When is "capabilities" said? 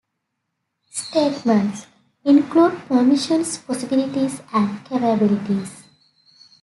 4.83-5.83